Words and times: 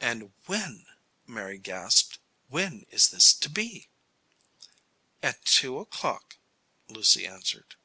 "And 0.00 0.32
when," 0.46 0.84
Mary 1.28 1.58
gasped, 1.58 2.18
"when 2.48 2.86
is 2.90 3.10
this 3.10 3.32
to 3.34 3.48
be?" 3.48 3.88
"At 5.22 5.44
two 5.44 5.78
o'clock," 5.78 6.38
Lucy 6.88 7.24
answered. 7.24 7.76